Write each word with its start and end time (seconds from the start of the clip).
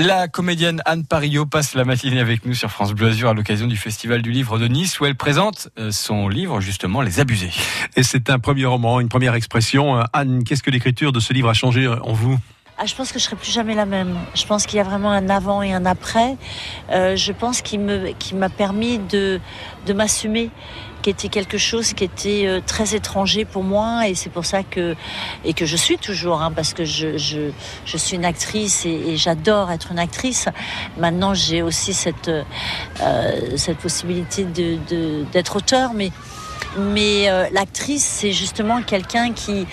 La 0.00 0.28
comédienne 0.28 0.80
Anne 0.84 1.04
Parillo 1.04 1.44
passe 1.44 1.74
la 1.74 1.84
matinée 1.84 2.20
avec 2.20 2.46
nous 2.46 2.54
sur 2.54 2.70
France 2.70 2.92
Bleu 2.92 3.08
Azur 3.08 3.30
à 3.30 3.34
l'occasion 3.34 3.66
du 3.66 3.76
Festival 3.76 4.22
du 4.22 4.30
Livre 4.30 4.56
de 4.56 4.68
Nice 4.68 5.00
où 5.00 5.06
elle 5.06 5.16
présente 5.16 5.70
euh, 5.76 5.90
son 5.90 6.28
livre 6.28 6.60
justement 6.60 7.02
Les 7.02 7.18
Abusés. 7.18 7.50
Et 7.96 8.04
c'est 8.04 8.30
un 8.30 8.38
premier 8.38 8.64
roman, 8.64 9.00
une 9.00 9.08
première 9.08 9.34
expression. 9.34 9.98
Euh, 9.98 10.04
Anne, 10.12 10.44
qu'est-ce 10.44 10.62
que 10.62 10.70
l'écriture 10.70 11.10
de 11.10 11.18
ce 11.18 11.32
livre 11.32 11.48
a 11.48 11.52
changé 11.52 11.84
euh, 11.84 11.98
en 12.04 12.12
vous? 12.12 12.38
Ah, 12.80 12.86
je 12.86 12.94
pense 12.94 13.10
que 13.10 13.18
je 13.18 13.24
serai 13.24 13.34
plus 13.34 13.50
jamais 13.50 13.74
la 13.74 13.86
même. 13.86 14.16
Je 14.34 14.46
pense 14.46 14.64
qu'il 14.64 14.76
y 14.76 14.80
a 14.80 14.84
vraiment 14.84 15.10
un 15.10 15.28
avant 15.28 15.62
et 15.62 15.72
un 15.72 15.84
après. 15.84 16.36
Euh, 16.92 17.16
je 17.16 17.32
pense 17.32 17.60
qu'il 17.60 17.80
m'a 17.80 18.48
permis 18.48 19.00
de, 19.00 19.40
m'assumer, 19.92 20.50
qui 21.02 21.10
était 21.10 21.28
quelque 21.28 21.58
chose 21.58 21.92
qui 21.92 22.04
était 22.04 22.44
euh, 22.46 22.60
très 22.64 22.94
étranger 22.94 23.44
pour 23.44 23.64
moi, 23.64 24.06
et 24.06 24.14
c'est 24.14 24.30
pour 24.30 24.44
ça 24.44 24.62
que 24.62 24.94
et 25.44 25.54
que 25.54 25.66
je 25.66 25.76
suis 25.76 25.98
toujours, 25.98 26.40
hein, 26.40 26.52
parce 26.54 26.72
que 26.72 26.84
je, 26.84 27.50
suis 27.84 28.16
une 28.16 28.24
actrice 28.24 28.86
et, 28.86 29.16
j'adore 29.16 29.72
être 29.72 29.90
une 29.90 29.98
actrice. 29.98 30.46
Maintenant, 30.98 31.34
j'ai 31.34 31.62
aussi 31.62 31.92
cette 31.92 32.28
euh, 32.28 32.44
cette 33.56 33.78
possibilité 33.78 34.44
d'être 35.32 35.56
auteur, 35.56 35.94
mais 35.94 36.12
mais 36.76 37.50
l'actrice, 37.50 38.04
c'est 38.04 38.32
justement 38.32 38.82
quelqu'un 38.82 39.32
qui 39.32 39.66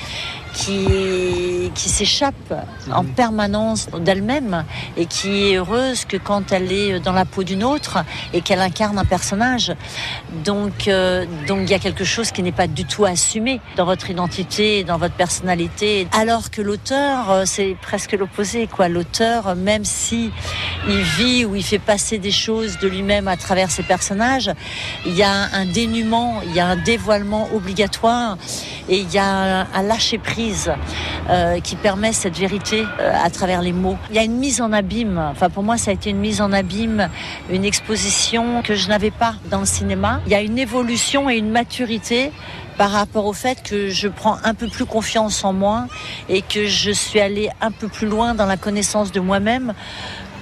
qui, 0.56 1.70
qui 1.76 1.90
s'échappe 1.90 2.54
en 2.92 3.04
mhm. 3.04 3.14
permanence 3.14 3.90
d'elle-même 4.00 4.64
et 4.98 5.06
qui 5.06 5.52
est 5.52 5.58
heureuse 5.58 6.06
que 6.06 6.18
quand 6.18 6.52
elle 6.52 6.72
est 6.72 7.00
dans 7.00 7.12
la 7.12 7.26
peau 7.26 7.44
d'une 7.44 7.64
autre 7.64 8.04
et 8.34 8.42
qu'elle 8.42 8.62
incarne 8.62 8.98
un 8.98 9.06
personnage. 9.06 9.76
Donc, 10.46 10.88
euh, 10.88 11.26
donc 11.48 11.60
il 11.64 11.70
y 11.70 11.74
a 11.74 11.80
quelque 11.80 12.06
chose 12.06 12.32
qui 12.32 12.42
n'est 12.42 12.54
pas 12.54 12.68
du 12.68 12.86
tout 12.86 13.06
assumé 13.06 13.60
dans 13.76 13.86
votre 13.86 14.10
identité, 14.10 14.84
dans 14.84 14.98
votre 14.98 15.16
personnalité. 15.16 16.08
Alors 16.18 16.50
que 16.52 16.62
l'auteur, 16.62 17.30
euh, 17.32 17.44
c'est 17.46 17.76
presque 17.82 18.14
l'opposé, 18.14 18.68
quoi. 18.68 18.88
L'auteur, 18.88 19.56
même 19.56 19.84
si 19.84 20.32
il 20.88 21.02
vit 21.02 21.46
ou 21.46 21.56
il 21.56 21.64
fait 21.64 21.80
passer 21.80 22.18
des 22.18 22.32
choses 22.32 22.80
de 22.80 22.88
lui-même 22.88 23.28
à 23.28 23.36
travers 23.36 23.72
ses 23.72 23.84
personnages, 23.84 24.52
il 25.06 25.16
y 25.16 25.24
a 25.24 25.34
un 25.54 25.66
dénuement, 25.66 26.42
il 26.46 26.56
y 26.56 26.60
a 26.62 26.68
un 26.68 26.78
dévoilement 26.78 27.50
obligatoire 27.54 28.38
et 28.88 29.00
il 29.00 29.12
y 29.12 29.18
a 29.18 29.68
un 29.74 29.82
lâcher 29.82 30.18
prise 30.18 30.45
euh, 31.30 31.60
qui 31.60 31.76
permet 31.76 32.14
cette 32.14 32.38
vérité 32.38 32.86
euh, 33.00 33.12
à 33.24 33.30
travers 33.30 33.62
les 33.62 33.74
mots. 33.74 33.98
Il 34.10 34.16
y 34.16 34.20
a 34.20 34.24
une 34.24 34.38
mise 34.38 34.62
en 34.62 34.72
abîme. 34.72 35.18
Enfin, 35.32 35.50
pour 35.50 35.64
moi, 35.64 35.78
ça 35.78 35.92
a 35.92 35.94
été 35.94 36.10
une 36.10 36.20
mise 36.20 36.42
en 36.42 36.52
abîme, 36.52 37.10
une 37.52 37.66
exposition 37.66 38.62
que 38.62 38.76
je 38.76 38.88
n'avais 38.90 39.12
pas 39.12 39.36
dans 39.50 39.60
le 39.60 39.66
cinéma. 39.66 40.22
Il 40.26 40.32
y 40.32 40.36
a 40.36 40.42
une 40.42 40.58
évolution 40.58 41.30
et 41.30 41.36
une 41.38 41.50
maturité 41.50 42.32
par 42.78 42.92
rapport 42.92 43.26
au 43.26 43.34
fait 43.34 43.64
que 43.64 43.90
je 43.90 44.08
prends 44.08 44.38
un 44.44 44.54
peu 44.54 44.68
plus 44.68 44.86
confiance 44.86 45.44
en 45.44 45.54
moi 45.54 45.88
et 46.30 46.42
que 46.42 46.68
je 46.68 46.92
suis 46.92 47.20
allée 47.20 47.50
un 47.62 47.72
peu 47.72 47.88
plus 47.88 48.08
loin 48.08 48.36
dans 48.36 48.46
la 48.46 48.58
connaissance 48.58 49.12
de 49.12 49.20
moi-même 49.20 49.74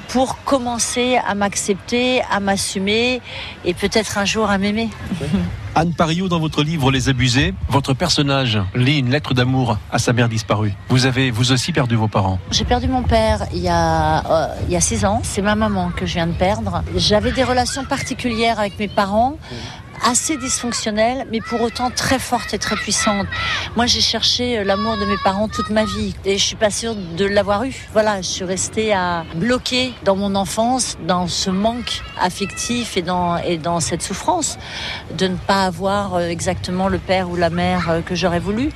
pour 0.09 0.43
commencer 0.43 1.17
à 1.25 1.35
m'accepter, 1.35 2.21
à 2.31 2.39
m'assumer 2.39 3.21
et 3.65 3.73
peut-être 3.73 4.17
un 4.17 4.25
jour 4.25 4.49
à 4.49 4.57
m'aimer. 4.57 4.89
Anne 5.75 5.93
Pariou, 5.93 6.29
dans 6.29 6.39
votre 6.39 6.63
livre 6.63 6.91
Les 6.91 7.09
Abusés, 7.09 7.55
votre 7.67 7.95
personnage 7.95 8.59
lit 8.75 8.99
une 8.99 9.09
lettre 9.09 9.33
d'amour 9.33 9.79
à 9.91 9.97
sa 9.97 10.13
mère 10.13 10.29
disparue. 10.29 10.71
Vous 10.89 11.07
avez 11.07 11.31
vous 11.31 11.51
aussi 11.51 11.71
perdu 11.71 11.95
vos 11.95 12.07
parents 12.07 12.37
J'ai 12.51 12.63
perdu 12.63 12.87
mon 12.87 13.01
père 13.01 13.47
il 13.51 13.61
y 13.61 13.69
a 13.69 14.19
euh, 14.19 14.55
il 14.67 14.73
y 14.73 14.75
a 14.75 14.81
six 14.81 15.03
ans. 15.03 15.21
C'est 15.23 15.41
ma 15.41 15.55
maman 15.55 15.89
que 15.89 16.05
je 16.05 16.13
viens 16.13 16.27
de 16.27 16.33
perdre. 16.33 16.83
J'avais 16.95 17.31
des 17.31 17.43
relations 17.43 17.85
particulières 17.85 18.59
avec 18.59 18.77
mes 18.77 18.88
parents 18.88 19.38
assez 20.03 20.37
dysfonctionnelle, 20.37 21.25
mais 21.31 21.39
pour 21.39 21.61
autant 21.61 21.89
très 21.89 22.19
forte 22.19 22.53
et 22.53 22.57
très 22.57 22.75
puissante. 22.75 23.27
Moi, 23.75 23.85
j'ai 23.85 24.01
cherché 24.01 24.59
euh, 24.59 24.63
l'amour 24.63 24.97
de 24.97 25.05
mes 25.05 25.17
parents 25.23 25.47
toute 25.47 25.69
ma 25.69 25.85
vie 25.85 26.13
et 26.25 26.37
je 26.37 26.43
suis 26.43 26.55
pas 26.55 26.69
sûre 26.69 26.95
de 26.95 27.25
l'avoir 27.25 27.63
eu. 27.63 27.73
Voilà, 27.93 28.21
je 28.21 28.27
suis 28.27 28.43
restée 28.43 28.93
à 28.93 29.23
bloquer 29.35 29.93
dans 30.03 30.15
mon 30.15 30.35
enfance, 30.35 30.97
dans 31.07 31.27
ce 31.27 31.49
manque 31.49 32.01
affectif 32.19 32.97
et 32.97 33.01
dans 33.01 33.37
et 33.37 33.57
dans 33.57 33.79
cette 33.79 34.01
souffrance 34.01 34.57
de 35.17 35.27
ne 35.27 35.35
pas 35.35 35.65
avoir 35.65 36.15
euh, 36.15 36.27
exactement 36.27 36.88
le 36.88 36.97
père 36.97 37.29
ou 37.29 37.35
la 37.35 37.49
mère 37.49 37.89
euh, 37.89 38.01
que 38.01 38.16
j'aurais 38.16 38.39
voulu. 38.39 38.69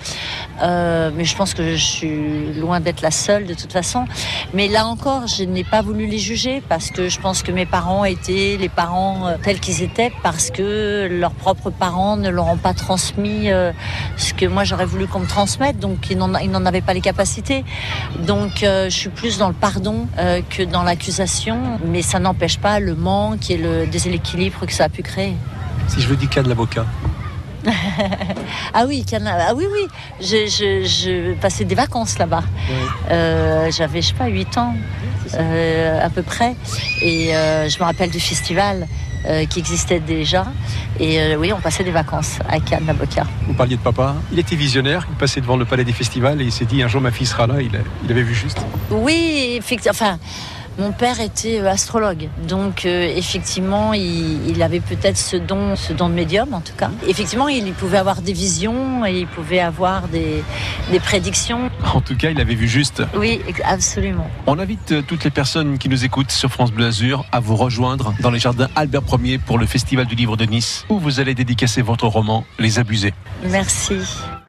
Mais 0.59 1.23
je 1.23 1.35
pense 1.35 1.53
que 1.53 1.75
je 1.75 1.85
suis 1.85 2.53
loin 2.53 2.79
d'être 2.79 3.01
la 3.01 3.11
seule 3.11 3.45
de 3.45 3.53
toute 3.53 3.71
façon. 3.71 4.05
Mais 4.53 4.67
là 4.67 4.87
encore, 4.87 5.27
je 5.27 5.43
n'ai 5.43 5.63
pas 5.63 5.81
voulu 5.81 6.07
les 6.07 6.17
juger 6.17 6.63
parce 6.67 6.89
que 6.89 7.09
je 7.09 7.19
pense 7.19 7.43
que 7.43 7.51
mes 7.51 7.65
parents 7.65 8.05
étaient 8.05 8.57
les 8.59 8.69
parents 8.69 9.35
tels 9.43 9.59
qu'ils 9.59 9.83
étaient 9.83 10.11
parce 10.23 10.49
que 10.49 11.07
leurs 11.17 11.31
propres 11.31 11.69
parents 11.69 12.17
ne 12.17 12.29
leur 12.29 12.47
ont 12.47 12.57
pas 12.57 12.73
transmis 12.73 13.51
euh, 13.51 13.71
ce 14.15 14.33
que 14.33 14.45
moi 14.45 14.63
j'aurais 14.63 14.85
voulu 14.85 15.07
qu'on 15.07 15.19
me 15.19 15.27
transmette, 15.27 15.79
donc 15.79 16.09
ils 16.09 16.17
n'en 16.17 16.65
avaient 16.65 16.81
pas 16.81 16.93
les 16.93 17.01
capacités. 17.01 17.65
Donc 18.25 18.63
euh, 18.63 18.89
je 18.89 18.95
suis 18.95 19.09
plus 19.09 19.37
dans 19.37 19.47
le 19.49 19.53
pardon 19.53 20.07
euh, 20.17 20.41
que 20.49 20.63
dans 20.63 20.83
l'accusation, 20.83 21.79
mais 21.85 22.01
ça 22.01 22.19
n'empêche 22.19 22.57
pas 22.57 22.79
le 22.79 22.95
manque 22.95 23.49
et 23.49 23.57
le 23.57 23.87
déséquilibre 23.87 24.65
que 24.65 24.73
ça 24.73 24.85
a 24.85 24.89
pu 24.89 25.03
créer. 25.03 25.35
Si 25.87 26.01
je 26.01 26.07
veux 26.07 26.15
dis 26.15 26.27
cas 26.27 26.43
de 26.43 26.49
l'avocat 26.49 26.85
ah 28.73 28.85
oui, 28.87 29.05
ah 29.13 29.53
oui, 29.55 29.65
oui. 29.71 29.87
Je, 30.21 30.47
je, 30.47 31.33
passais 31.35 31.65
des 31.65 31.75
vacances 31.75 32.17
là-bas. 32.17 32.43
J'avais, 33.09 34.01
je 34.01 34.07
sais 34.07 34.13
pas, 34.13 34.27
8 34.27 34.57
ans 34.57 34.73
à 35.33 36.09
peu 36.09 36.23
près. 36.23 36.55
Et 37.01 37.31
je 37.31 37.79
me 37.79 37.83
rappelle 37.83 38.09
du 38.09 38.19
festival. 38.19 38.87
Euh, 39.27 39.45
qui 39.45 39.59
existait 39.59 39.99
déjà. 39.99 40.45
Et 41.01 41.19
euh, 41.19 41.35
oui, 41.35 41.51
on 41.51 41.59
passait 41.59 41.83
des 41.83 41.91
vacances 41.91 42.39
à 42.47 42.61
Cannes, 42.61 42.85
Naboka. 42.85 43.25
Vous 43.45 43.53
parliez 43.53 43.75
de 43.75 43.81
papa. 43.81 44.15
Il 44.31 44.39
était 44.39 44.55
visionnaire. 44.55 45.05
Il 45.09 45.17
passait 45.17 45.41
devant 45.41 45.57
le 45.57 45.65
palais 45.65 45.83
des 45.83 45.91
festivals 45.91 46.39
et 46.41 46.45
il 46.45 46.51
s'est 46.51 46.63
dit 46.63 46.81
un 46.81 46.87
jour 46.87 47.01
ma 47.01 47.11
fille 47.11 47.27
sera 47.27 47.45
là. 47.45 47.55
Il, 47.59 47.71
il 48.05 48.11
avait 48.11 48.21
vu 48.21 48.33
juste. 48.33 48.59
Oui, 48.89 49.55
effectivement. 49.57 49.91
Enfin, 49.91 50.17
mon 50.77 50.91
père 50.91 51.19
était 51.19 51.59
euh, 51.59 51.69
astrologue, 51.69 52.29
donc 52.47 52.85
euh, 52.85 53.13
effectivement, 53.15 53.93
il, 53.93 54.61
avait 54.61 54.79
peut-être 54.79 55.17
ce 55.17 55.37
don, 55.37 55.75
ce 55.75 55.93
don 55.93 56.09
de 56.09 56.13
médium 56.13 56.53
en 56.53 56.61
tout 56.61 56.73
cas. 56.75 56.89
Effectivement, 57.07 57.47
il, 57.47 57.71
pouvait 57.73 57.97
avoir 57.97 58.21
des 58.21 58.33
visions 58.33 59.05
et 59.05 59.19
il 59.19 59.27
pouvait 59.27 59.59
avoir 59.59 60.07
des, 60.07 60.43
des, 60.91 60.99
prédictions. 60.99 61.69
En 61.93 62.01
tout 62.01 62.15
cas, 62.15 62.29
il 62.31 62.41
avait 62.41 62.55
vu 62.55 62.67
juste. 62.67 63.03
Oui, 63.15 63.41
absolument. 63.63 64.27
On 64.47 64.59
invite 64.59 64.91
euh, 64.91 65.01
toutes 65.01 65.23
les 65.23 65.29
personnes 65.29 65.77
qui 65.77 65.89
nous 65.89 66.05
écoutent 66.05 66.31
sur 66.31 66.51
France 66.51 66.71
Bleu 66.71 66.87
Azur 66.87 67.25
à 67.31 67.39
vous 67.39 67.55
rejoindre 67.55 68.13
dans 68.19 68.31
les 68.31 68.39
jardins 68.39 68.69
Albert 68.75 69.03
Ier 69.23 69.37
pour 69.37 69.57
le 69.57 69.65
Festival 69.65 70.05
du 70.05 70.15
Livre 70.15 70.37
de 70.37 70.45
Nice, 70.45 70.85
où 70.89 70.99
vous 70.99 71.19
allez 71.19 71.35
dédicacer 71.35 71.81
votre 71.81 72.07
roman 72.07 72.45
Les 72.59 72.79
Abusés. 72.79 73.13
Merci. 73.43 73.97